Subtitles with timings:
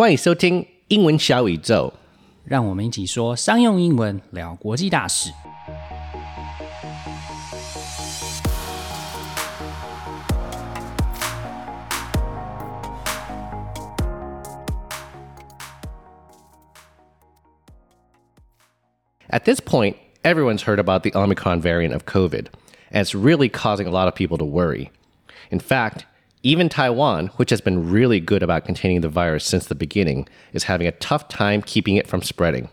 [0.00, 1.91] 欢迎收听英文小宇宙。
[2.45, 5.29] 让我们一起说商用英文，聊国际大事。
[19.29, 22.45] At this point, everyone's heard about the Omicron variant of COVID,
[22.91, 24.89] and it's really causing a lot of people to worry.
[25.49, 26.05] In fact,
[26.43, 30.63] even Taiwan, which has been really good about containing the virus since the beginning, is
[30.63, 32.69] having a tough time keeping it from spreading.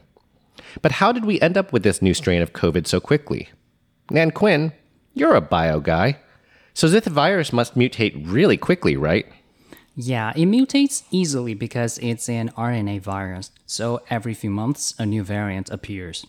[0.80, 3.48] But how did we end up with this new strain of COVID so quickly?
[4.10, 4.72] Nan Quinn,
[5.14, 6.18] you're a bio guy.
[6.72, 9.26] So this virus must mutate really quickly, right?
[9.96, 15.24] Yeah, it mutates easily because it's an RNA virus, so every few months a new
[15.24, 16.24] variant appears.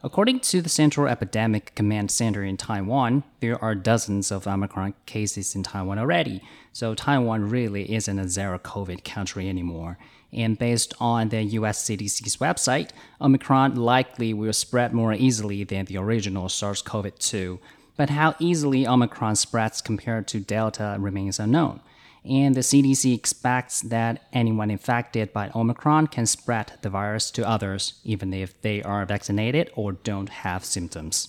[0.00, 5.56] According to the Central Epidemic Command Center in Taiwan, there are dozens of Omicron cases
[5.56, 6.40] in Taiwan already,
[6.72, 9.98] so Taiwan really isn't a zero COVID country anymore.
[10.32, 12.90] And based on the US CDC's website,
[13.20, 17.58] Omicron likely will spread more easily than the original SARS CoV 2.
[17.96, 21.80] But how easily Omicron spreads compared to Delta remains unknown
[22.24, 28.00] and the CDC expects that anyone infected by Omicron can spread the virus to others,
[28.04, 31.28] even if they are vaccinated or don't have symptoms.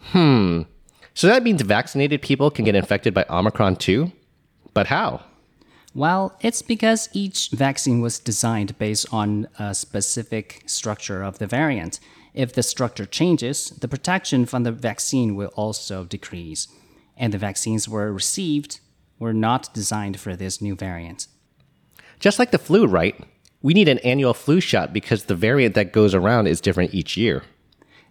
[0.00, 0.62] Hmm.
[1.14, 4.12] So that means vaccinated people can get infected by Omicron too?
[4.74, 5.22] But how?
[5.94, 12.00] Well, it's because each vaccine was designed based on a specific structure of the variant.
[12.32, 16.68] If the structure changes, the protection from the vaccine will also decrease.
[17.14, 18.80] And the vaccines were received
[19.22, 21.28] were not designed for this new variant.
[22.20, 23.18] Just like the flu, right?
[23.62, 27.16] We need an annual flu shot because the variant that goes around is different each
[27.16, 27.44] year.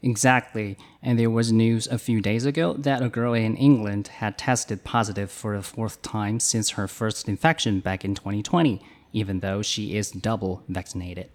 [0.02, 0.78] Exactly.
[1.04, 4.84] And there was news a few days ago that a girl in England had tested
[4.84, 8.82] positive for the fourth time since her first infection back in 2020,
[9.14, 11.30] even though she is double vaccinated.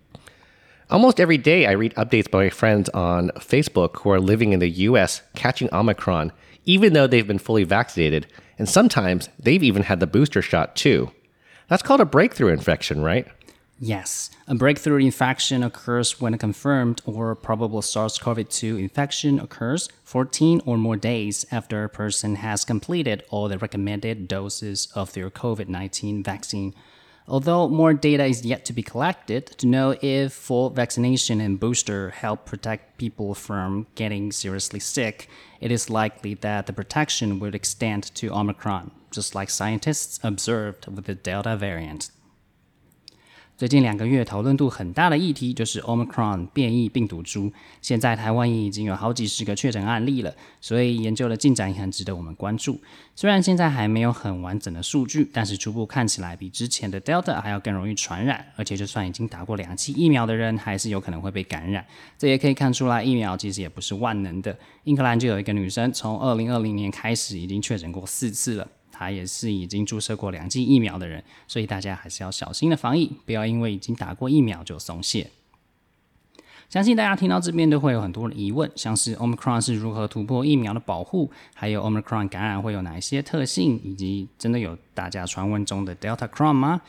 [0.89, 4.61] Almost every day, I read updates by my friends on Facebook who are living in
[4.61, 6.33] the US catching Omicron,
[6.67, 8.27] even though they've been fully vaccinated,
[8.59, 11.11] and sometimes they've even had the booster shot too.
[11.69, 13.27] That's called a breakthrough infection, right?
[13.79, 19.91] Yes, a breakthrough infection occurs when a confirmed or probable SARS CoV 2 infection occurs
[20.05, 25.29] 14 or more days after a person has completed all the recommended doses of their
[25.29, 26.75] COVID 19 vaccine
[27.29, 32.11] Although more data is yet to be collected to know if full vaccination and booster
[32.11, 35.29] help protect people from getting seriously sick,
[35.61, 41.07] it is likely that the protection would extend to Omicron, just like scientists observed with
[41.07, 42.11] the Delta variant.
[43.57, 47.51] 最近两个月讨论度很大的议题就是 Omicron 变异病毒株。
[47.81, 52.79] 现在台湾已经有好几十个确诊案例了，所以研究的进展也很值得我们关注。
[53.15, 61.83] 虽然现在还没有很完整的数据，但是初步看起来比之前的 Delta 还要更容易传染，而且就算已经打过两剂疫苗的人，还是有可能会被感染。
[62.19, 64.55] 这也可以看出来，疫苗其实也不是万能的。
[64.85, 68.69] 英格兰就有一个女生，从二零二零年开始已经确诊过四次了。
[68.97, 75.31] 他也是已经注射过两剂疫苗的人，所以大家还是要小心的防疫，不要因为已经打过疫苗就松懈。
[76.69, 86.81] 相信大家听到这边都会有很多的疑问，像是 Omicron 是如何突破疫苗的保护，还有 Omicron 感染会有哪一些特性，以及真的有大家传闻中的 Delta Crown 吗？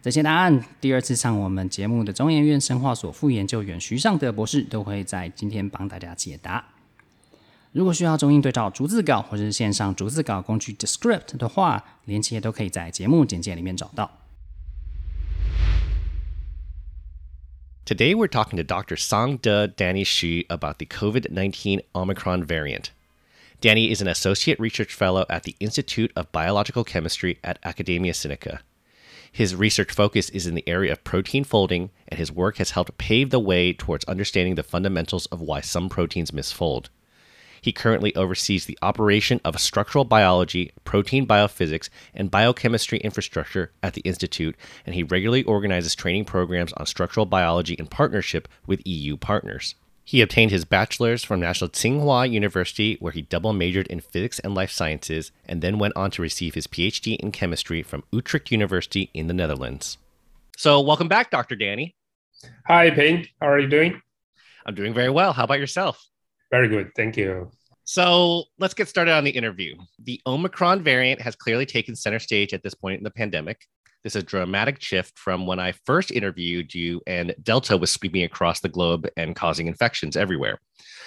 [0.00, 6.64] 这些答案，第二次上我们节目的中研院生化所副研究员徐尚德博士都会在今天帮大家解答。
[7.76, 14.22] 如果需要中英对照逐字稿或是线上逐字稿工具 Descript 的话，连接都可以在节目简介里面找到。
[17.84, 18.96] Today we're talking to Dr.
[18.96, 22.92] Shang-Te Danny Hsu about the COVID-19 Omicron variant.
[23.60, 28.60] Danny is an associate research fellow at the Institute of Biological Chemistry at Academia Sinica.
[29.30, 32.96] His research focus is in the area of protein folding, and his work has helped
[32.96, 36.86] pave the way towards understanding the fundamentals of why some proteins misfold.
[37.66, 44.02] He currently oversees the operation of structural biology, protein biophysics, and biochemistry infrastructure at the
[44.02, 44.54] Institute,
[44.86, 49.74] and he regularly organizes training programs on structural biology in partnership with EU partners.
[50.04, 54.54] He obtained his bachelor's from National Tsinghua University, where he double majored in physics and
[54.54, 59.10] life sciences, and then went on to receive his PhD in chemistry from Utrecht University
[59.12, 59.98] in the Netherlands.
[60.56, 61.56] So, welcome back, Dr.
[61.56, 61.96] Danny.
[62.68, 63.26] Hi, Payne.
[63.40, 64.00] How are you doing?
[64.64, 65.32] I'm doing very well.
[65.32, 66.06] How about yourself?
[66.56, 66.92] Very good.
[66.96, 67.50] Thank you.
[67.84, 69.76] So let's get started on the interview.
[70.02, 73.66] The Omicron variant has clearly taken center stage at this point in the pandemic.
[74.02, 78.22] This is a dramatic shift from when I first interviewed you, and Delta was sweeping
[78.22, 80.58] across the globe and causing infections everywhere.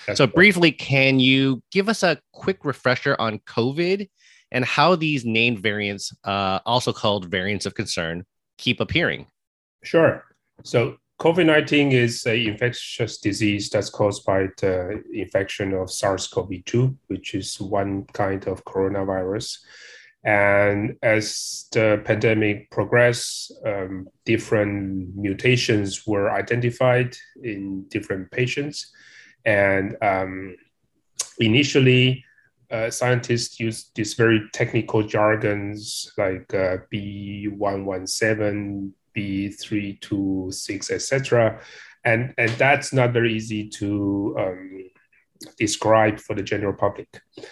[0.05, 4.07] That's so, briefly, can you give us a quick refresher on COVID
[4.51, 8.23] and how these named variants, uh, also called variants of concern,
[8.59, 9.25] keep appearing?
[9.83, 10.25] Sure.
[10.63, 17.60] So COVID-19 is an infectious disease that's caused by the infection of SARS-CoV-2, which is
[17.60, 19.57] one kind of coronavirus.
[20.24, 28.89] And as the pandemic progressed, um, different mutations were identified in different patients.
[29.44, 30.56] And um,
[31.38, 32.24] initially,
[32.71, 41.59] uh, scientists used these very technical jargons like uh, B117, B326, etc.
[42.03, 44.89] And, and that's not very easy to um,
[45.57, 47.07] describe for the general public.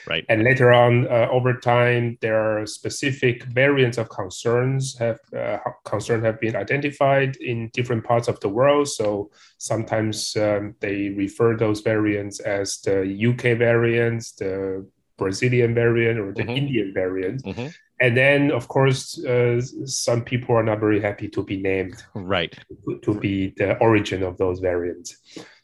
[0.07, 0.25] Right.
[0.29, 6.23] And later on, uh, over time, there are specific variants of concerns have uh, concern
[6.23, 8.87] have been identified in different parts of the world.
[8.89, 14.87] So sometimes um, they refer those variants as the UK variants, the
[15.17, 16.57] Brazilian variant, or the mm-hmm.
[16.57, 17.43] Indian variant.
[17.43, 17.67] Mm-hmm.
[17.99, 22.55] And then, of course, uh, some people are not very happy to be named, right,
[22.85, 25.17] to, to be the origin of those variants.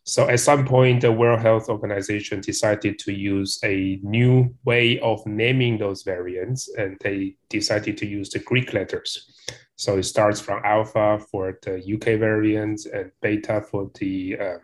[0.05, 5.25] So at some point, the World Health Organization decided to use a new way of
[5.25, 9.31] naming those variants, and they decided to use the Greek letters.
[9.75, 14.59] So it starts from alpha for the UK variants and beta for the um,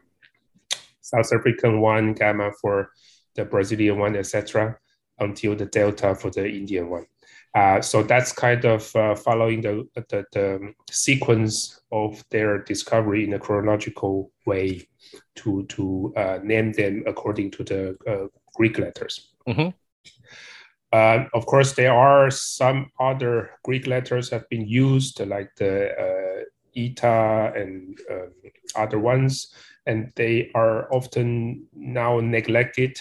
[1.02, 2.92] South African one, gamma for
[3.36, 4.78] the Brazilian one, etc.,
[5.20, 7.06] until the delta for the Indian one.
[7.56, 13.34] Uh, so that's kind of uh, following the, the, the, sequence of their discovery in
[13.34, 14.88] a chronological way
[15.36, 19.34] to, to uh, name them according to the uh, Greek letters.
[19.48, 19.70] Mm-hmm.
[20.92, 26.46] Uh, of course, there are some other Greek letters have been used, like the
[26.76, 28.32] eta and um,
[28.76, 29.54] other ones,
[29.86, 33.00] and they are often now neglected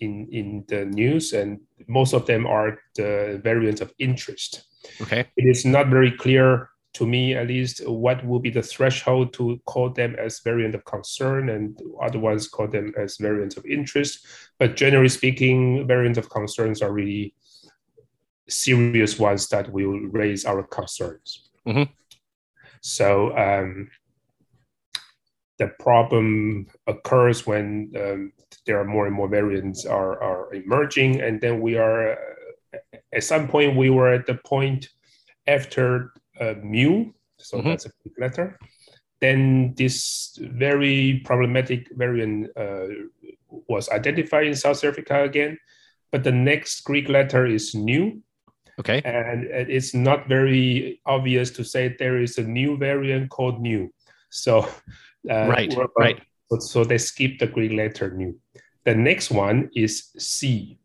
[0.00, 4.64] in in the news, and most of them are the variants of interest.
[5.00, 9.32] Okay, it is not very clear to me, at least, what will be the threshold
[9.34, 13.64] to call them as variant of concern, and other ones call them as variants of
[13.64, 14.26] interest.
[14.58, 17.34] But generally speaking, variants of concerns are really
[18.48, 21.50] serious ones that will raise our concerns.
[21.66, 21.92] Mm-hmm.
[22.80, 23.90] So um,
[25.60, 28.32] the problem occurs when um,
[28.66, 31.20] there are more and more variants are, are emerging.
[31.20, 32.78] And then we are uh,
[33.14, 34.88] at some point we were at the point
[35.46, 37.68] after uh, mu so mm-hmm.
[37.68, 38.58] that's a big letter.
[39.20, 42.86] Then this very problematic variant uh,
[43.68, 45.58] was identified in south africa again
[46.12, 48.22] but the next greek letter is nu.
[48.78, 49.02] Okay.
[49.04, 53.90] And it's not very obvious to say there is a new variant called nu.
[54.30, 54.66] So
[55.28, 56.22] uh, right, right.
[56.60, 58.34] So, they skip the Greek letter nu.
[58.84, 60.78] The next one is Xi,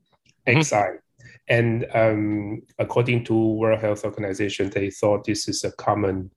[0.47, 0.61] mm-hmm.
[0.61, 0.99] XI.
[1.47, 6.31] And um, according to World Health Organization, they thought this is a common,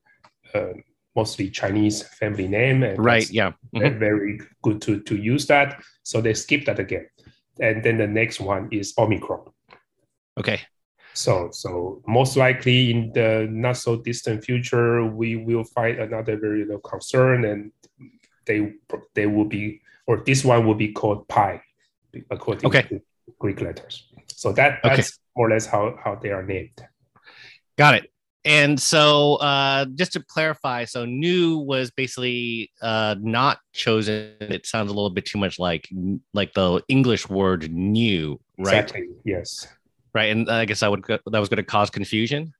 [0.53, 0.73] uh,
[1.15, 2.83] mostly Chinese family name.
[2.83, 3.53] And right, yeah.
[3.75, 3.99] Mm-hmm.
[3.99, 5.81] Very good to, to use that.
[6.03, 7.07] So they skip that again.
[7.59, 9.51] And then the next one is Omicron.
[10.39, 10.61] Okay.
[11.19, 16.71] So, so most likely in the not so distant future, we will find another variant
[16.71, 17.73] of concern, and
[18.45, 18.73] they
[19.15, 21.61] they will be or this one will be called pi
[22.31, 22.83] according okay.
[22.83, 23.01] to
[23.37, 24.07] Greek letters.
[24.27, 25.17] So that that's okay.
[25.35, 26.79] more or less how how they are named.
[27.77, 28.11] Got it.
[28.45, 34.35] And so, uh, just to clarify, so nu was basically uh, not chosen.
[34.39, 35.89] It sounds a little bit too much like
[36.33, 38.83] like the English word new, right?
[38.85, 39.09] Exactly.
[39.25, 39.67] Yes.
[40.13, 42.53] Right, and I guess that would that was going to cause confusion.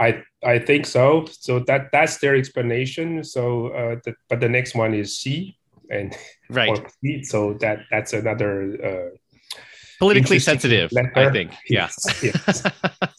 [0.00, 1.26] I I think so.
[1.30, 3.24] So that that's their explanation.
[3.24, 5.56] So, uh, the, but the next one is Xi,
[5.90, 6.16] and
[6.50, 6.78] right.
[7.04, 9.58] Xi, so that that's another uh,
[9.98, 10.92] politically sensitive.
[10.92, 11.12] Letter.
[11.16, 11.52] I think.
[11.68, 11.88] Yeah.
[12.22, 12.62] yes.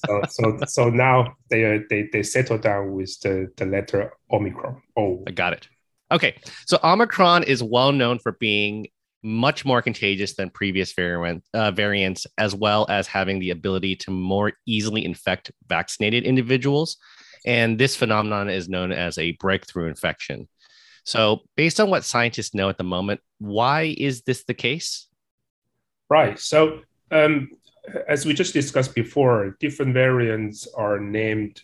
[0.06, 4.82] so so so now they are they they settle down with the the letter Omicron.
[4.98, 5.68] Oh, I got it.
[6.12, 8.88] Okay, so Omicron is well known for being
[9.24, 14.12] much more contagious than previous variant, uh, variants, as well as having the ability to
[14.12, 16.98] more easily infect vaccinated individuals.
[17.46, 20.48] And this phenomenon is known as a breakthrough infection.
[21.04, 25.08] So, based on what scientists know at the moment, why is this the case?
[26.10, 26.38] Right.
[26.38, 26.82] So,
[27.12, 27.50] um,
[28.08, 31.62] as we just discussed before, different variants are named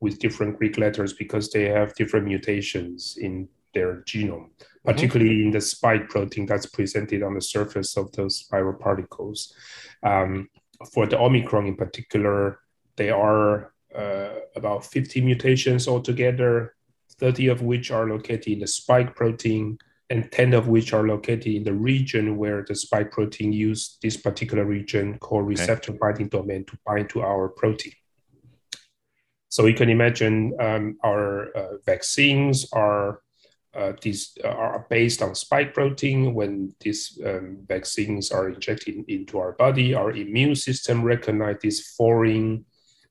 [0.00, 4.50] with different Greek letters because they have different mutations in their genome.
[4.84, 5.46] Particularly mm-hmm.
[5.46, 9.54] in the spike protein that's presented on the surface of those viral particles.
[10.02, 10.48] Um,
[10.92, 12.60] for the Omicron in particular,
[12.96, 16.74] there are uh, about 50 mutations altogether,
[17.18, 19.78] 30 of which are located in the spike protein,
[20.10, 24.16] and 10 of which are located in the region where the spike protein use this
[24.16, 25.98] particular region called receptor okay.
[26.00, 27.92] binding domain to bind to our protein.
[29.48, 33.20] So you can imagine um, our uh, vaccines are
[33.76, 36.34] uh, these are based on spike protein.
[36.34, 42.64] When these um, vaccines are injected into our body, our immune system recognizes this foreign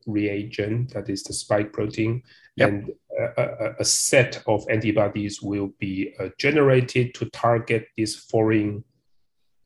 [0.06, 2.24] reagent that is the spike protein,
[2.56, 2.70] yep.
[2.70, 2.92] and
[3.38, 8.84] a, a, set of antibodies will be uh, generated to target this foreign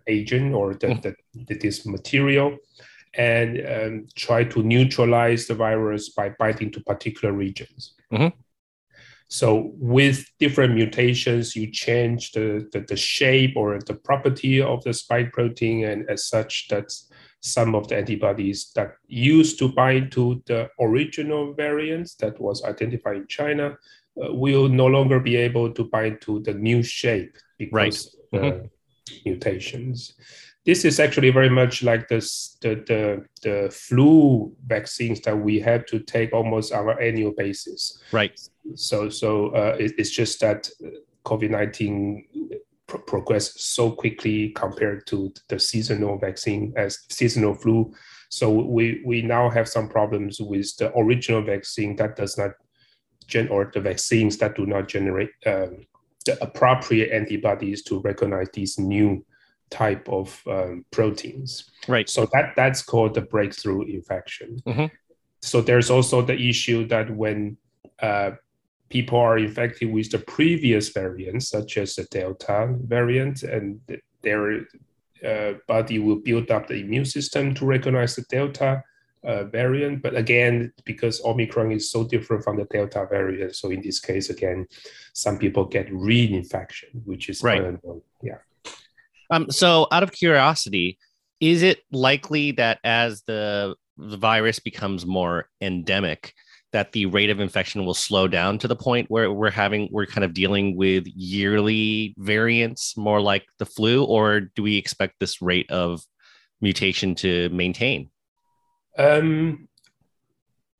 [0.07, 1.01] agent or the, mm.
[1.01, 1.15] the,
[1.47, 2.57] the, this material
[3.15, 7.93] and um, try to neutralize the virus by binding to particular regions.
[8.11, 8.37] Mm-hmm.
[9.29, 14.93] So with different mutations, you change the, the, the, shape or the property of the
[14.93, 16.93] spike protein, and as such, that
[17.41, 23.17] some of the antibodies that used to bind to the original variants that was identified
[23.17, 23.77] in China
[24.23, 28.41] uh, will no longer be able to bind to the new shape because right.
[28.41, 28.65] mm-hmm.
[29.25, 30.13] mutations
[30.67, 35.85] this is actually very much like this, the, the, the flu vaccines that we have
[35.85, 38.03] to take almost on an annual basis.
[38.11, 38.37] Right.
[38.75, 40.69] So, so uh, it, it's just that
[41.23, 42.25] COVID 19
[42.85, 47.93] pro- progressed so quickly compared to the seasonal vaccine as seasonal flu.
[48.27, 52.51] So we, we now have some problems with the original vaccine that does not
[53.25, 55.85] gen or the vaccines that do not generate um,
[56.25, 59.23] the appropriate antibodies to recognize these new
[59.69, 61.71] type of um, proteins.
[61.87, 62.09] Right.
[62.09, 64.61] So that that's called the breakthrough infection.
[64.65, 64.85] Mm-hmm.
[65.41, 67.57] So there's also the issue that when
[68.01, 68.31] uh,
[68.89, 73.79] people are infected with the previous variants, such as the Delta variant, and
[74.21, 74.65] their
[75.25, 78.83] uh, body will build up the immune system to recognize the Delta
[79.23, 80.01] uh, variant.
[80.01, 84.29] But again, because Omicron is so different from the Delta variant, so in this case,
[84.29, 84.67] again,
[85.13, 87.61] some people get reinfection, which is right.
[87.61, 88.01] Unknown.
[88.21, 88.37] Yeah.
[89.29, 90.97] Um, so, out of curiosity,
[91.39, 96.33] is it likely that as the, the virus becomes more endemic,
[96.71, 100.05] that the rate of infection will slow down to the point where we're having we're
[100.05, 105.41] kind of dealing with yearly variants more like the flu, or do we expect this
[105.41, 106.01] rate of
[106.61, 108.09] mutation to maintain?
[108.97, 109.67] Um,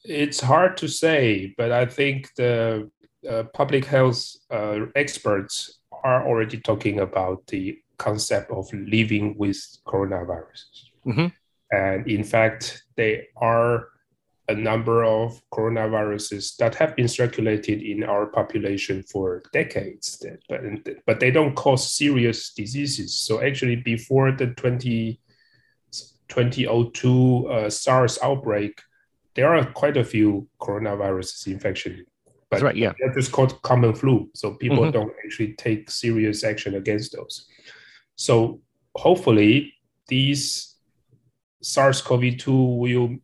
[0.04, 2.90] it's hard to say, but I think the
[3.30, 10.90] uh, public health uh, experts are already talking about the concept of living with coronaviruses.
[11.06, 11.28] Mm-hmm.
[11.72, 13.90] And in fact, there are
[14.50, 20.62] a number of coronaviruses that have been circulated in our population for decades, but,
[21.06, 23.14] but they don't cause serious diseases.
[23.14, 25.20] So actually, before the 20,
[26.30, 28.82] 2002 uh, SARS outbreak,
[29.36, 32.06] there are quite a few coronaviruses infection.
[32.50, 32.94] But That's right, yeah.
[33.00, 34.30] They're just called common flu.
[34.34, 34.92] So people mm-hmm.
[34.92, 37.48] don't actually take serious action against those.
[38.18, 38.62] So
[38.96, 39.74] hopefully
[40.08, 40.76] these
[41.62, 43.18] SARS-CoV-2 will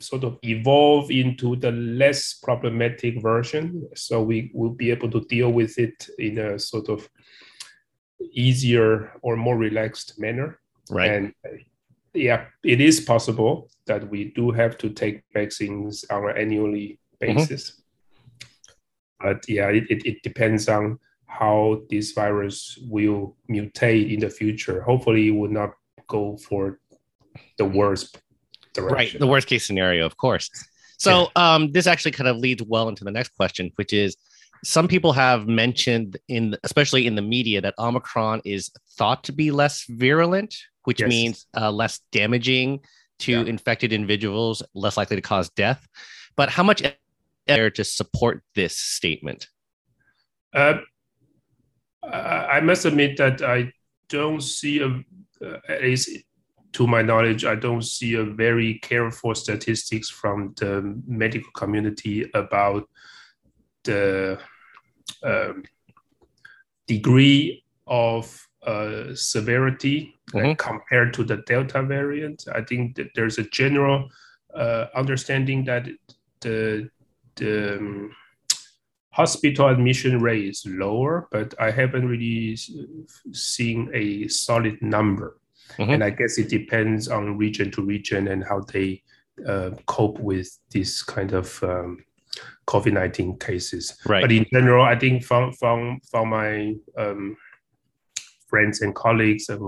[0.00, 3.88] sort of evolve into the less problematic version.
[3.96, 7.08] So we will be able to deal with it in a sort of
[8.32, 10.60] easier or more relaxed manner.
[10.90, 11.10] Right.
[11.10, 11.34] And
[12.14, 17.36] yeah, it is possible that we do have to take vaccines on an annually mm-hmm.
[17.36, 17.70] basis.
[17.70, 17.74] Mm-hmm.
[19.20, 24.82] But yeah, it, it, it depends on how this virus will mutate in the future.
[24.82, 25.70] Hopefully, it will not
[26.08, 26.80] go for
[27.58, 28.18] the worst
[28.74, 28.96] direction.
[28.96, 30.50] Right, the worst case scenario, of course.
[30.98, 31.54] So, yeah.
[31.54, 34.16] um, this actually kind of leads well into the next question, which is
[34.64, 39.50] some people have mentioned in especially in the media that omicron is thought to be
[39.50, 41.08] less virulent which yes.
[41.08, 42.80] means uh, less damaging
[43.18, 43.44] to yeah.
[43.44, 45.86] infected individuals less likely to cause death
[46.36, 46.82] but how much
[47.46, 49.48] there to support this statement
[50.54, 50.78] uh,
[52.02, 53.72] I must admit that I
[54.08, 55.04] don't see a,
[55.44, 56.10] uh, at least
[56.72, 62.88] to my knowledge, I don't see a very careful statistics from the medical community about
[63.84, 64.38] the
[65.22, 65.64] um,
[66.86, 70.52] degree of uh, severity mm-hmm.
[70.54, 72.44] compared to the Delta variant.
[72.54, 74.08] I think that there's a general
[74.54, 75.88] uh, understanding that
[76.40, 76.90] the
[77.36, 78.12] the um,
[79.18, 82.56] hospital admission rate is lower, but I haven't really
[83.32, 85.40] seen a solid number.
[85.76, 85.92] Mm-hmm.
[85.92, 89.02] And I guess it depends on region to region and how they
[89.46, 92.04] uh, cope with this kind of um,
[92.66, 93.98] COVID nineteen cases.
[94.06, 94.22] Right.
[94.22, 97.36] But in general, I think from from from my um,
[98.46, 99.58] friends and colleagues, uh,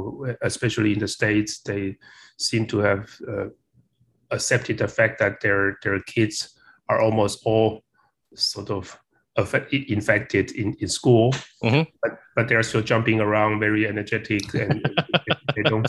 [0.42, 1.97] especially in the states, they
[2.38, 3.49] seem to have uh,
[4.30, 6.54] accepted the fact that their their kids
[6.88, 7.83] are almost all
[8.35, 8.97] sort of
[9.73, 11.32] infected in, in school,
[11.62, 11.82] mm-hmm.
[12.02, 14.85] but, but they're still jumping around, very energetic, and
[15.56, 15.88] they don't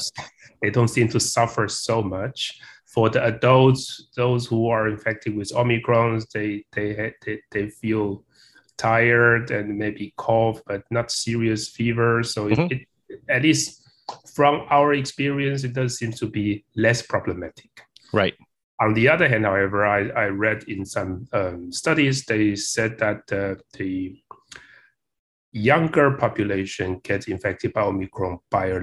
[0.62, 2.60] they don't seem to suffer so much
[2.92, 8.26] For the adults, those who are infected with Omicron, they they they, they feel
[8.78, 12.24] tired and maybe cough, but not serious fever.
[12.24, 12.68] So mm-hmm.
[12.74, 13.88] it, it, at least
[14.36, 17.70] from our experience, it does seem to be less problematic.
[18.12, 18.36] Right.
[18.82, 23.32] On the other hand, however, I, I read in some um, studies, they said that
[23.32, 24.20] uh, the
[25.52, 28.80] younger population gets infected by Omicron by a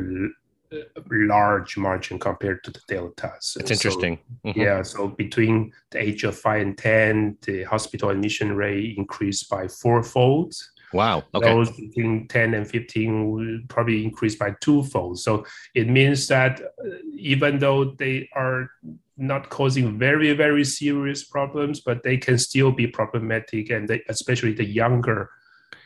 [1.11, 3.35] large margin compared to the Delta.
[3.41, 4.19] So, It's interesting.
[4.45, 4.61] So, mm-hmm.
[4.61, 9.67] Yeah, so between the age of five and 10, the hospital admission rate increased by
[9.67, 10.55] fourfold.
[10.93, 11.25] Wow.
[11.35, 11.47] Okay.
[11.47, 15.19] Those between 10 and 15 will probably increase by twofold.
[15.19, 18.71] So it means that uh, even though they are
[19.19, 23.71] not causing very, very serious problems, but they can still be problematic.
[23.71, 25.31] And they, especially the younger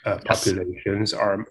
[0.05, 0.45] uh, yes.
[0.45, 1.47] populations are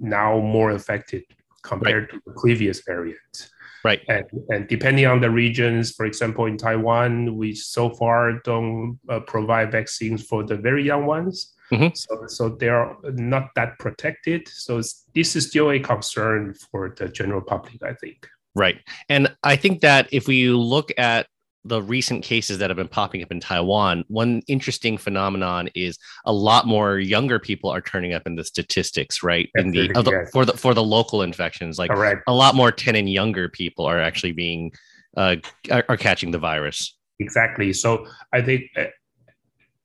[0.00, 1.24] now more affected
[1.62, 2.10] compared right.
[2.10, 3.50] to the previous variant.
[3.84, 4.00] Right.
[4.08, 9.20] And, and depending on the regions, for example, in Taiwan, we so far don't uh,
[9.20, 11.54] provide vaccines for the very young ones.
[11.72, 11.94] Mm-hmm.
[11.94, 14.48] So, so they're not that protected.
[14.48, 14.80] So
[15.14, 18.26] this is still a concern for the general public, I think.
[18.54, 18.80] Right.
[19.08, 21.26] And I think that if we look at
[21.64, 26.32] the recent cases that have been popping up in Taiwan, one interesting phenomenon is a
[26.32, 29.50] lot more younger people are turning up in the statistics, right?
[29.56, 32.18] in the, the, for the for the local infections, like right.
[32.26, 34.72] a lot more ten and younger people are actually being
[35.16, 35.36] uh,
[35.70, 36.96] are, are catching the virus.
[37.20, 37.72] Exactly.
[37.72, 38.84] So I think uh,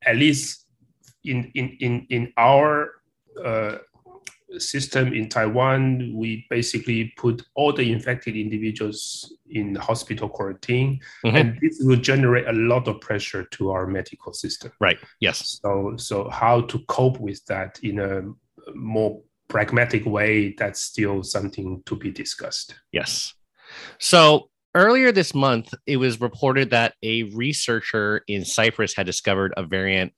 [0.06, 0.66] at least
[1.24, 2.92] in in in in our
[3.44, 3.78] uh,
[4.60, 11.36] system in Taiwan, we basically put all the infected individuals in hospital quarantine, mm-hmm.
[11.36, 14.72] and this will generate a lot of pressure to our medical system.
[14.80, 14.98] Right.
[15.20, 15.60] Yes.
[15.64, 18.24] So, so how to cope with that in a
[18.74, 20.54] more pragmatic way?
[20.58, 22.76] That's still something to be discussed.
[22.92, 23.34] Yes.
[24.00, 29.64] So earlier this month, it was reported that a researcher in Cyprus had discovered a
[29.64, 30.14] variant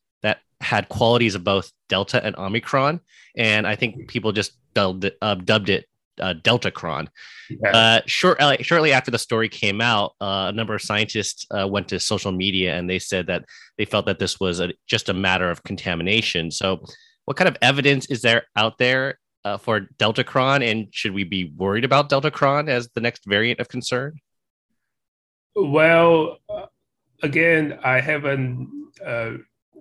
[0.62, 3.02] had qualities of both Delta and Omicron,
[3.38, 5.86] and I think people just dubbed it, uh, dubbed it
[6.20, 7.08] uh, Deltacron.
[7.50, 7.70] Yeah.
[7.70, 11.68] Uh, short, uh, shortly after the story came out, uh, a number of scientists uh,
[11.68, 13.46] went to social media and they said that
[13.78, 16.52] they felt that this was a, just a matter of contamination.
[16.52, 16.84] So,
[17.26, 21.52] what kind of evidence is there out there uh, for Deltacron, and should we be
[21.58, 24.20] worried about Deltacron as the next variant of concern?
[25.56, 26.38] Well,
[27.24, 28.70] again, I haven't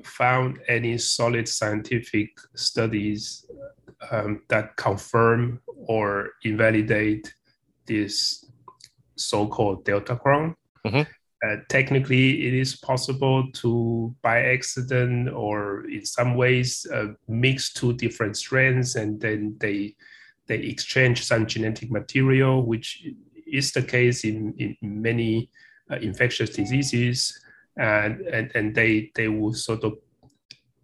[0.03, 3.47] found any solid scientific studies
[4.11, 7.33] um, that confirm or invalidate
[7.87, 8.45] this
[9.17, 10.55] so-called Deltacron.
[10.87, 11.03] Mm-hmm.
[11.47, 17.93] Uh, technically, it is possible to, by accident or in some ways, uh, mix two
[17.95, 19.95] different strains and then they
[20.47, 23.03] they exchange some genetic material, which
[23.47, 25.49] is the case in, in many
[25.91, 27.44] uh, infectious diseases
[27.77, 29.95] and and, and they they will sort of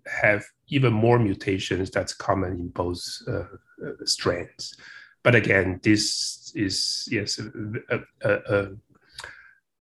[0.07, 3.45] have even more mutations that's common in both uh,
[3.85, 4.77] uh, strains.
[5.23, 7.39] But again, this is yes
[7.91, 8.69] a, a, a,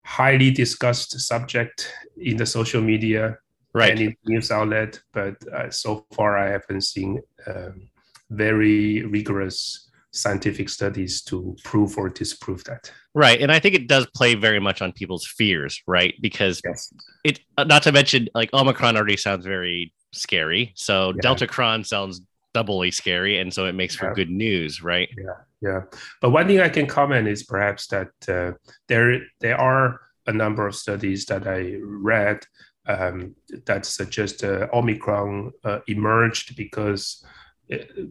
[0.04, 3.38] highly discussed subject in the social media
[3.74, 3.92] right.
[3.92, 5.00] and in news outlet.
[5.14, 7.90] But uh, so far, I haven't seen um,
[8.30, 12.92] very rigorous scientific studies to prove or disprove that.
[13.14, 13.42] Right.
[13.42, 16.14] And I think it does play very much on people's fears, right?
[16.22, 16.94] Because yes.
[17.24, 20.74] it, uh, not to mention, like Omicron already sounds very scary.
[20.76, 21.22] So yeah.
[21.22, 22.22] Deltacron sounds
[22.54, 23.40] doubly scary.
[23.40, 24.14] And so it makes for yeah.
[24.14, 25.10] good news, right?
[25.18, 25.34] Yeah.
[25.62, 25.82] Yeah.
[26.22, 28.54] But one thing I can comment is perhaps that uh,
[28.88, 32.44] there, there are a number of studies that I read
[32.88, 37.24] um, that suggest uh, Omicron uh, emerged because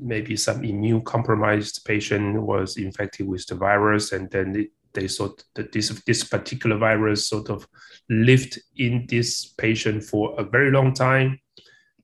[0.01, 5.44] maybe some immune compromised patient was infected with the virus and then it, they thought
[5.55, 7.66] that this this particular virus sort of
[8.09, 11.38] lived in this patient for a very long time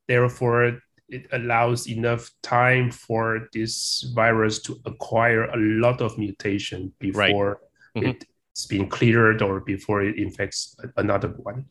[0.06, 7.60] therefore it allows enough time for this virus to acquire a lot of mutation before
[7.94, 8.04] right.
[8.04, 8.10] mm-hmm.
[8.52, 11.64] it's been cleared or before it infects another one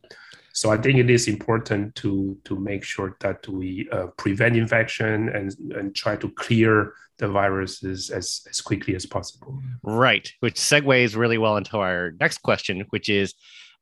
[0.56, 5.28] so I think it is important to to make sure that we uh, prevent infection
[5.30, 9.60] and and try to clear the viruses as as quickly as possible.
[9.84, 13.34] Right, which segues really well into our next question, which is.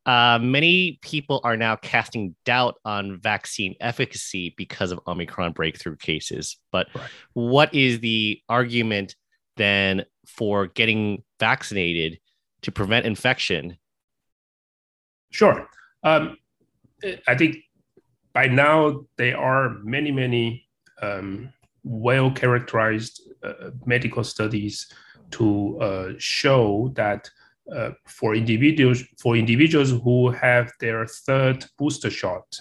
[0.05, 6.57] Uh, many people are now casting doubt on vaccine efficacy because of Omicron breakthrough cases.
[6.73, 7.09] But right.
[7.31, 9.15] what is the argument
[9.55, 12.19] then for getting vaccinated
[12.63, 13.77] to prevent infection?
[15.31, 15.69] Sure.
[16.03, 16.35] Um,
[17.27, 17.57] I think
[18.33, 20.67] by now there are many, many
[21.01, 21.51] um,
[21.83, 24.91] well characterized uh, medical studies
[25.31, 27.29] to uh, show that
[27.73, 32.59] uh, for individuals for individuals who have their third booster shot,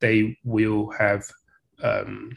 [0.00, 1.24] they will have
[1.82, 2.30] um,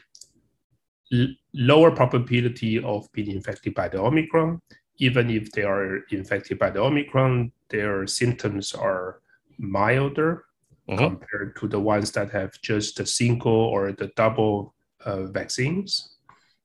[1.53, 4.61] lower probability of being infected by the Omicron.
[4.97, 9.19] Even if they are infected by the Omicron, their symptoms are
[9.57, 10.44] milder
[10.89, 10.97] mm-hmm.
[10.97, 14.73] compared to the ones that have just the single or the double
[15.05, 16.17] uh, vaccines,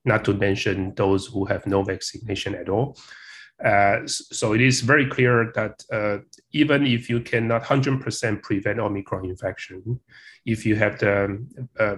[0.04, 2.96] not to mention those who have no vaccination at all.
[3.64, 6.18] Uh, so it is very clear that uh,
[6.52, 10.00] even if you cannot 100% prevent Omicron infection,
[10.46, 11.46] if you have the
[11.78, 11.96] uh,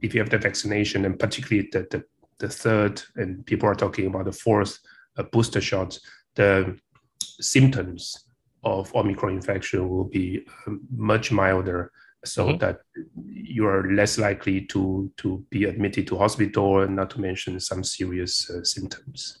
[0.00, 2.04] if you have the vaccination and particularly the, the,
[2.38, 4.78] the third and people are talking about the fourth
[5.16, 5.96] uh, booster shot,
[6.34, 6.76] the
[7.20, 8.24] symptoms
[8.64, 11.90] of Omicron infection will be um, much milder
[12.24, 12.58] so mm-hmm.
[12.58, 12.80] that
[13.26, 17.82] you are less likely to to be admitted to hospital and not to mention some
[17.82, 19.40] serious uh, symptoms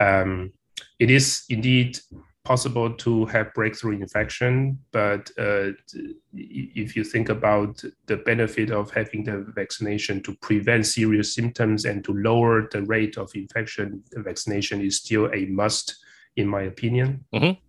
[0.00, 0.52] um,
[0.98, 1.98] it is indeed
[2.46, 5.70] possible to have breakthrough infection, but uh,
[6.32, 12.04] if you think about the benefit of having the vaccination to prevent serious symptoms and
[12.04, 15.96] to lower the rate of infection, the vaccination is still a must,
[16.36, 17.24] in my opinion.
[17.34, 17.60] Mm-hmm.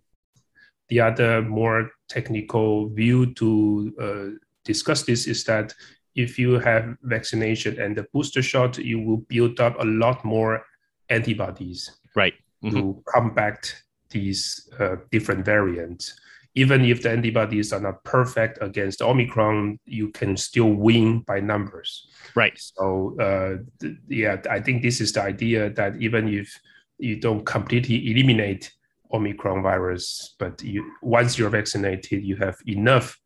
[0.88, 5.74] The other more technical view to uh, discuss this is that
[6.14, 10.64] if you have vaccination and the booster shot, you will build up a lot more
[11.10, 11.98] antibodies.
[12.16, 12.76] Right mm-hmm.
[12.76, 13.74] to combat
[14.10, 16.18] these uh, different variants.
[16.54, 22.08] Even if the antibodies are not perfect against Omicron, you can still win by numbers.
[22.34, 22.58] Right.
[22.58, 26.58] So, uh, th- yeah, I think this is the idea that even if
[26.98, 28.72] you don't completely eliminate
[29.12, 33.18] Omicron virus, but you, once you're vaccinated, you have enough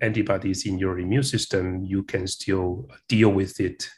[0.00, 3.88] antibodies in your immune system, you can still deal with it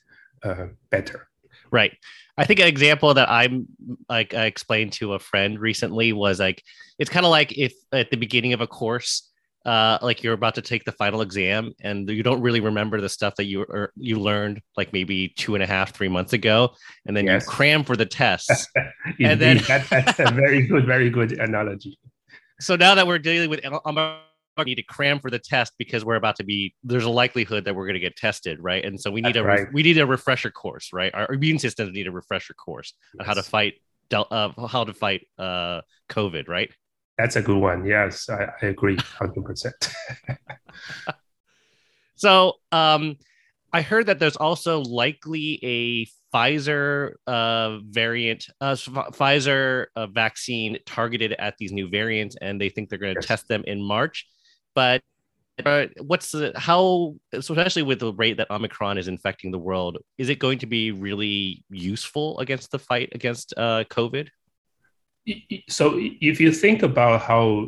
[0.42, 1.29] uh, better.
[1.70, 1.92] Right.
[2.38, 3.66] I think an example that I'm
[4.09, 6.62] like I explained to a friend recently was like
[6.99, 9.31] it's kind of like if at the beginning of a course,
[9.66, 13.09] uh, like you're about to take the final exam and you don't really remember the
[13.09, 16.70] stuff that you or you learned like maybe two and a half, three months ago,
[17.05, 17.42] and then yes.
[17.42, 18.68] you cram for the tests.
[19.20, 21.98] and then that, that's a very good, very good analogy.
[22.61, 23.98] So now that we're dealing with I'm
[24.64, 27.74] need to cram for the test because we're about to be there's a likelihood that
[27.76, 29.72] we're going to get tested right and so we need That's a right.
[29.74, 33.20] we need a refresher course right our immune systems need a refresher course yes.
[33.20, 33.74] on how to fight
[34.14, 36.70] uh, how to fight uh, covid right
[37.18, 37.85] that's a good one.
[37.85, 39.72] Yes i, I agree 100%
[42.16, 43.16] so um
[43.72, 51.33] i heard that there's also likely a Pfizer uh, variant, uh, Pfizer uh, vaccine targeted
[51.38, 53.26] at these new variants, and they think they're going to yes.
[53.26, 54.26] test them in March.
[54.74, 55.00] But
[55.64, 60.29] but what's the how especially with the rate that omicron is infecting the world is
[60.29, 64.29] it going to be really useful against the fight against uh, covid
[65.68, 67.66] so if you think about how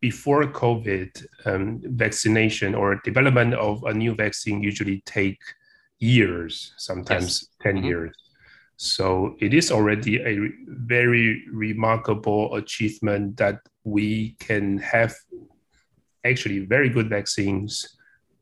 [0.00, 1.10] before covid
[1.46, 5.40] um, vaccination or development of a new vaccine usually take
[6.00, 7.48] years sometimes yes.
[7.62, 7.86] 10 mm-hmm.
[7.86, 8.16] years
[8.76, 15.14] so it is already a very remarkable achievement that we can have
[16.24, 17.96] actually very good vaccines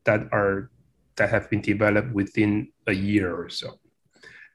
[0.05, 0.71] that are
[1.15, 3.79] that have been developed within a year or so.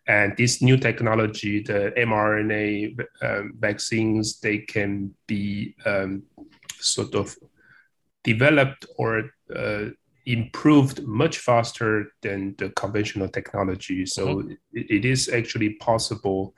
[0.08, 6.22] And this new technology, the mRNA um, vaccines, they can be um,
[6.80, 7.36] sort of
[8.24, 9.90] developed or uh,
[10.24, 14.06] improved much faster than the conventional technology.
[14.06, 14.52] So mm-hmm.
[14.72, 16.54] it, it is actually possible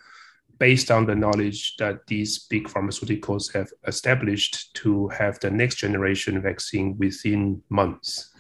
[0.59, 6.41] based on the knowledge that these big pharmaceuticals have established to have the next generation
[6.41, 8.31] vaccine within months.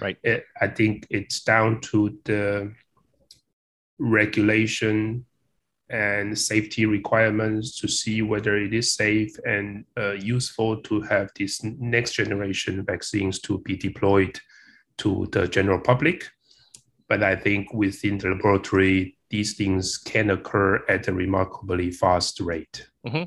[0.00, 0.16] Right.
[0.22, 2.72] It, I think it's down to the
[4.00, 5.24] regulation
[5.90, 11.60] and safety requirements to see whether it is safe and uh, useful to have these
[11.64, 14.38] next generation vaccines to be deployed
[14.98, 16.28] to the general public.
[17.08, 22.86] But I think within the laboratory, these things can occur at a remarkably fast rate.
[23.04, 23.24] Mm-hmm.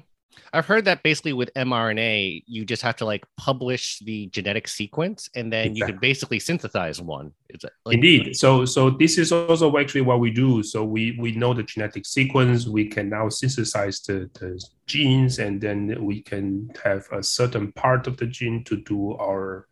[0.54, 5.30] I've heard that basically with mRNA, you just have to like publish the genetic sequence,
[5.36, 5.80] and then exactly.
[5.80, 7.32] you can basically synthesize one.
[7.50, 8.36] Is like, Indeed.
[8.36, 10.62] So, so this is also actually what we do.
[10.62, 12.68] So we we know the genetic sequence.
[12.68, 18.08] We can now synthesize the, the genes, and then we can have a certain part
[18.08, 19.68] of the gene to do our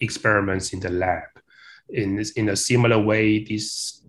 [0.00, 1.28] experiments in the lab.
[1.88, 4.02] In in a similar way, this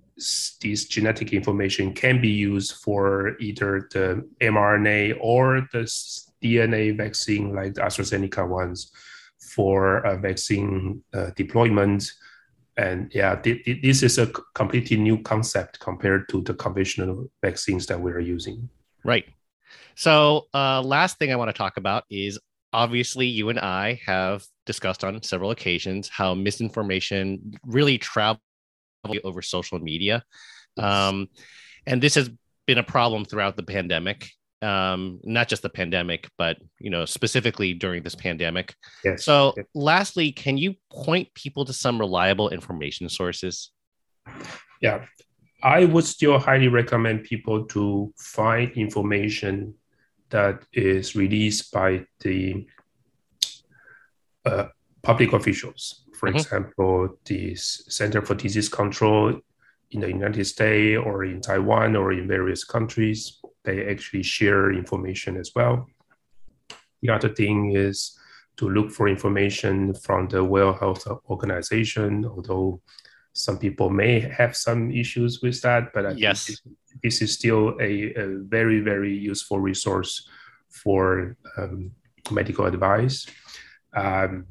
[0.62, 5.84] this genetic information can be used for either the mRNA or the
[6.44, 8.92] DNA vaccine, like the AstraZeneca ones,
[9.40, 12.12] for vaccine uh, deployment.
[12.78, 17.86] And yeah, th- th- this is a completely new concept compared to the conventional vaccines
[17.88, 18.70] that we're using.
[19.04, 19.26] Right.
[19.96, 22.40] So, uh, last thing I want to talk about is
[22.74, 28.42] obviously you and I have discussed on several occasions how misinformation really travels
[29.24, 30.24] over social media.
[30.78, 31.28] Um,
[31.86, 32.30] and this has
[32.66, 34.30] been a problem throughout the pandemic
[34.64, 38.74] um not just the pandemic but you know specifically during this pandemic
[39.06, 39.24] Yes.
[39.24, 39.68] so yes.
[39.76, 43.70] lastly can you point people to some reliable information sources
[44.82, 45.06] yeah,
[45.64, 49.74] I would still highly recommend people to find information
[50.30, 52.68] that is released by the
[54.46, 54.68] uh,
[55.02, 56.04] public officials.
[56.18, 56.36] For Mhm.
[56.40, 59.40] example, the Center for Disease Control
[59.92, 65.38] in the United States or in Taiwan or in various countries, they actually share information
[65.38, 65.88] as well.
[67.02, 68.18] The other thing is
[68.58, 72.82] to look for information from the World Health Organization, although
[73.34, 76.48] some people may have some issues with that, but I Yes.
[76.48, 76.62] this,
[77.04, 80.28] this is still a, a very, very useful resource
[80.70, 81.92] for um,
[82.32, 83.28] medical advice.
[83.94, 84.48] Um,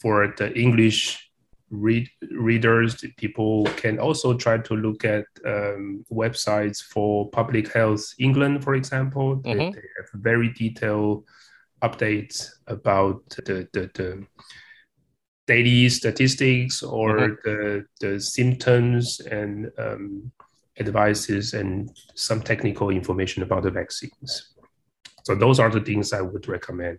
[0.00, 1.30] for the English
[1.70, 8.62] read, readers, people can also try to look at um, websites for Public Health England,
[8.62, 9.36] for example.
[9.36, 9.72] They, Mhm.
[9.74, 11.24] they have very detailed
[11.82, 14.26] updates about the, the, the
[15.46, 20.32] daily statistics or the, the symptoms and um,
[20.78, 24.54] advices and some technical information about the vaccines.
[25.26, 26.98] So those are the things I would recommend.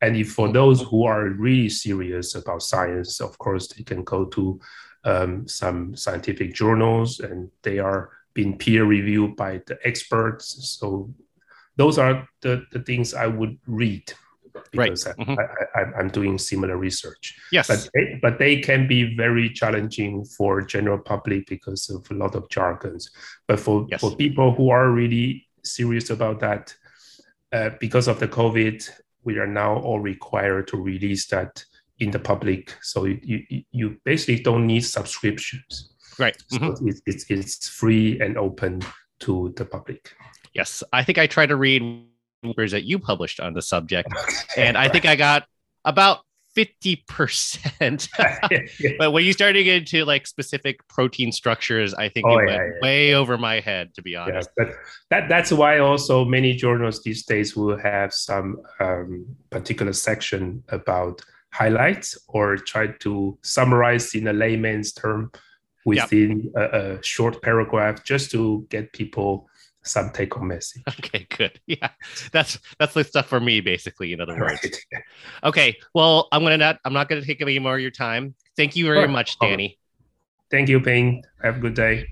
[0.00, 4.24] And if for those who are really serious about science, of course, they can go
[4.24, 4.58] to
[5.04, 10.76] um, some scientific journals and they are being peer reviewed by the experts.
[10.80, 11.14] So
[11.76, 14.12] those are the, the things I would read
[14.74, 14.90] Right.
[14.90, 15.38] because I, Mhm.
[15.76, 20.62] I, I'm doing similar research yes but they, but they can be very challenging for
[20.62, 23.08] general public because of a lot of jargons
[23.46, 24.00] but for Yes.
[24.00, 26.74] for people who are really serious about that
[27.52, 28.88] uh, because of the covid
[29.24, 31.64] we are now all required to release that
[31.98, 32.74] in the public.
[32.82, 35.90] So you you, you basically don't need subscriptions.
[36.18, 36.36] Right.
[36.48, 36.88] So Mhm.
[36.88, 38.82] it's, it's it's free and open
[39.20, 40.14] to the public.
[40.54, 40.82] Yes.
[40.92, 41.82] I think i tried to read
[42.42, 44.08] papers that you published on the subject
[44.56, 45.42] and i think i got
[45.84, 46.20] about
[46.58, 48.08] 50%
[48.98, 52.48] but when you started to get into like specific protein structures i think Oh, it
[52.48, 54.50] yeah, went yeah, way over my head to be honest.
[54.56, 54.68] but
[55.10, 61.20] that that's why also many journals these days will have some um, particular section about
[61.52, 65.30] highlights or try to summarize in a layman's term
[65.86, 69.48] within a, a short paragraph just to get people
[69.88, 70.82] some take-home message.
[71.00, 71.90] okay good yeah
[72.32, 75.02] that's that's the stuff for me basically in other words Right.
[75.44, 78.76] okay well i'm gonna not i'm not gonna take any more of your time thank
[78.76, 79.08] you very Sure.
[79.08, 79.78] much danny
[80.50, 81.22] Thank you, Ping.
[81.42, 82.06] Have a good day.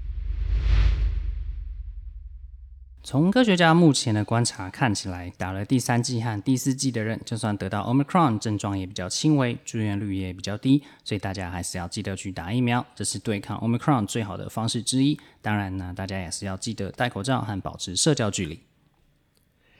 [3.06, 15.20] 从科学家目前的观察看起来，打了第三剂和第四剂的人，就算得到 Omicron，症状也比较轻微，住院率也比较低，所以大家还是要记得去打疫苗，这是对抗 Omicron 最好的方式之一。
[15.42, 18.60] 当然呢，大家也是要记得戴口罩和保持社交距离。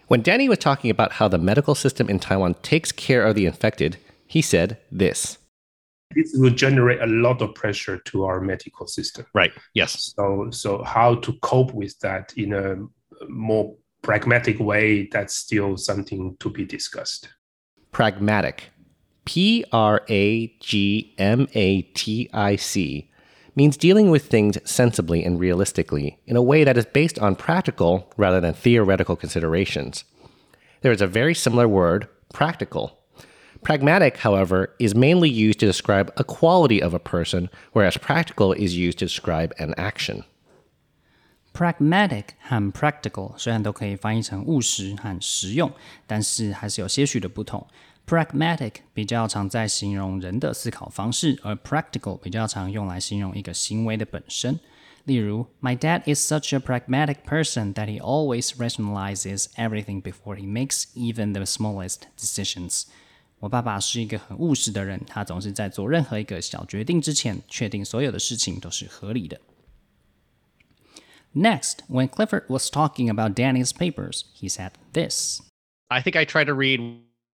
[0.08, 3.44] When Danny was talking about how the medical system in Taiwan takes care of the
[3.44, 5.38] infected, he said this.
[6.14, 9.26] This will generate a lot of pressure to our medical system.
[9.34, 9.54] Right.
[9.74, 10.14] Yes.
[10.18, 12.76] So, so how to cope with that in a
[13.29, 15.09] more pragmatic way?
[15.13, 17.29] That's still something to be discussed.
[17.93, 18.71] Pragmatic.
[19.25, 23.11] P R A G M A T I C
[23.57, 28.13] means dealing with things sensibly and realistically in a way that is based on practical
[28.17, 30.05] rather than theoretical considerations.
[30.83, 32.99] There is a very similar word, practical.
[33.65, 38.77] Pragmatic, however, is mainly used to describe a quality of a person, whereas practical is
[38.77, 40.23] used to describe an action.
[41.57, 45.73] Pragmatic 和 practical 虽然都可以翻译成务实和实用，
[46.07, 47.67] 但是还是有些许的不同。
[48.07, 54.61] Pragmatic 比较常在形容人的思考方式，而 practical 比较常用来形容一个行为的本身。
[55.05, 61.33] 例如，My dad is such a pragmatic person that he always rationalizes everything before he makes even
[61.33, 62.83] the smallest decisions。
[63.39, 69.41] 我爸爸是一个很务实的人，他总是在做任何一个小决定之前，确定所有的事情都是合理的。
[71.37, 75.43] Next, when Clifford was talking about Danny's papers, he said this.
[75.91, 76.81] I think I tried to read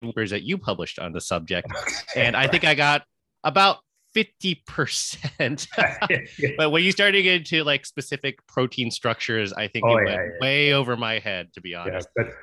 [0.03, 1.67] papers that you published on the subject,
[2.15, 3.05] and I think I got
[3.43, 3.79] about
[4.15, 5.67] 50%.
[6.57, 10.07] but when you started to get into like specific protein structures, I think Oh, it
[10.07, 12.07] yeah, went yeah, way over my head, to be honest.
[12.15, 12.35] yes, but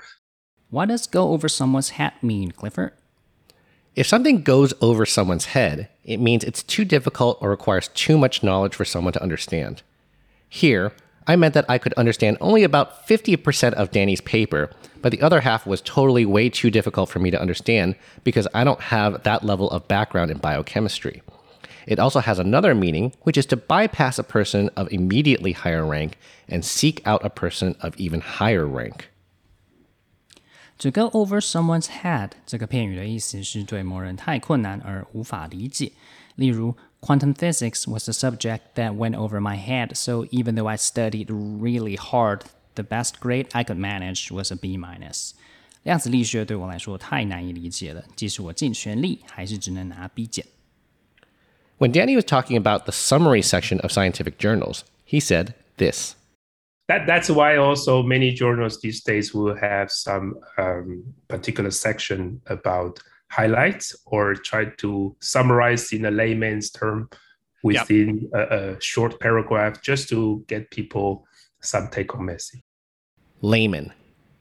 [0.70, 2.94] What does go over someone's hat mean, Clifford?
[3.94, 8.42] If something goes over someone's head, it means it's too difficult or requires too much
[8.42, 9.82] knowledge for someone to understand.
[10.48, 10.90] Here,
[11.27, 15.41] I meant that I could understand only about 50% of Danny's paper, but the other
[15.41, 19.43] half was totally way too difficult for me to understand because I don't have that
[19.43, 21.21] level of background in biochemistry.
[21.85, 26.17] It also has another meaning, which is to bypass a person of immediately higher rank
[26.47, 29.09] and seek out a person of even higher rank.
[30.79, 35.91] To go over someone's head 这个片语的意思是对某人太困难而无法理解。
[36.35, 41.29] 例如 ，Quantum physics was a subject that went over my head, so even though I studied
[41.29, 42.43] really hard,
[42.75, 45.33] the best grade I could manage was a B minus.
[45.83, 50.45] 量子力学对我来说太难以理解了，即使我尽全力，还是只能拿 B 减。
[51.79, 56.15] when Danny was talking about the summary section of scientific journals, he said this.
[56.87, 62.99] That, that's why also many journals these days will have some um, particular section about
[63.33, 67.09] highlights or try to summarize in a layman's term
[67.63, 68.51] within yep.
[68.51, 71.25] a, a, short paragraph just to get people
[71.61, 72.61] some take home message.
[73.41, 73.91] Layman,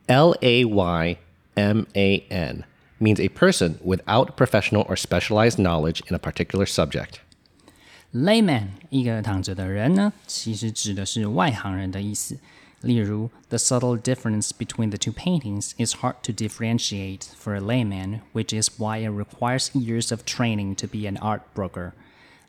[0.09, 1.19] L A Y
[1.57, 2.65] M A N
[3.01, 7.21] means a person without professional or specialized knowledge in a particular subject.
[8.13, 12.39] Layman 一个躺着的人呢，其实指的是外行人的意思。
[12.83, 18.53] 例如，The subtle difference between the two paintings is hard to differentiate for a layman, which
[18.53, 21.93] is why it requires years of training to be an art broker.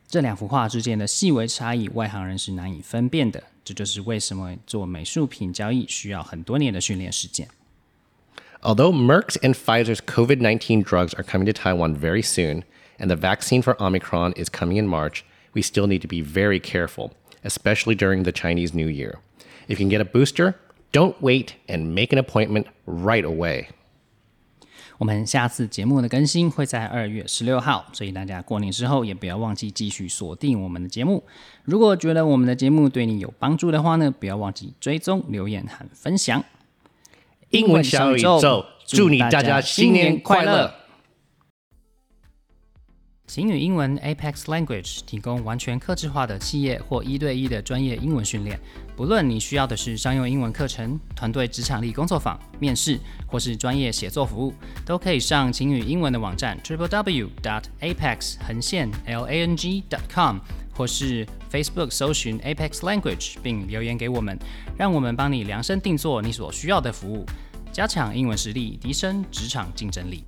[0.08, 3.43] 这两幅画之间的细微差异，外行人是难以分辨的。
[3.63, 7.47] 这就是为什么做美术品交易需要很多年的训练时间。
[8.62, 12.63] Although Merck's and Pfizer's COVID 19 drugs are coming to Taiwan very soon,
[12.97, 16.60] and the vaccine for Omicron is coming in March, we still need to be very
[16.60, 17.12] careful,
[17.43, 19.15] especially during the Chinese New Year.
[19.67, 20.55] If you can get a booster,
[20.91, 23.67] don't wait and make an appointment right away.
[24.97, 31.23] 我们下次节目的更新会在二月十六号，所以大家过年之后也不要忘记继续锁定我们的节目。
[31.63, 36.43] 如果觉得我们的节目对你有帮助的话呢，不要忘记追踪、留言和分享。
[37.51, 40.73] 英文小宇宙，祝你大家新年快乐！
[43.26, 48.60] 晴雨英文 Apex Language 提供完全客制化的企业或一对一的专业英文训练。
[48.94, 54.52] 不论你需要的是商用英文课程、团队职场力工作坊、面试，或是专业写作服务，
[54.84, 60.37] 都可以上晴雨英文的网站 triple w dot apex 横线 l a n g dot com，
[60.76, 64.38] 或是 Facebook 搜寻 Apex Language 并留言给我们，
[64.76, 67.24] 让我们帮你量身定做你所需要的服务。
[67.72, 70.24] 加强英文实力，提升职场竞争力。